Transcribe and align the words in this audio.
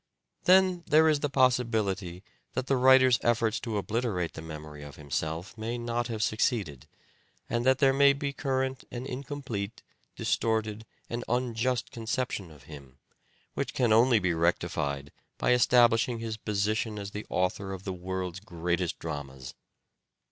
Then 0.45 0.83
there 0.87 1.07
is 1.07 1.19
the 1.19 1.29
possibility 1.29 2.23
that 2.53 2.65
the 2.65 2.75
writer's 2.75 3.19
effort 3.21 3.53
to 3.61 3.77
obliterate 3.77 4.33
the 4.33 4.41
memory 4.41 4.81
of 4.81 4.95
himself 4.95 5.55
may 5.55 5.77
not 5.77 6.07
have 6.07 6.23
succeeded, 6.23 6.87
and 7.47 7.63
that 7.67 7.77
there 7.77 7.93
may 7.93 8.13
be 8.13 8.33
current 8.33 8.83
an 8.89 9.05
incomplete, 9.05 9.83
distorted 10.15 10.87
and 11.07 11.23
unjust 11.29 11.91
con 11.91 12.07
ception 12.07 12.49
of 12.49 12.63
him, 12.63 12.97
which 13.53 13.75
can 13.75 13.93
only 13.93 14.17
be 14.17 14.33
rectified 14.33 15.11
by 15.37 15.51
establishing 15.53 16.17
his 16.17 16.35
position 16.35 16.97
as 16.97 17.11
the 17.11 17.27
author 17.29 17.71
of 17.71 17.83
the 17.83 17.93
world's 17.93 18.39
greatest 18.39 18.97
dramas. 18.97 19.53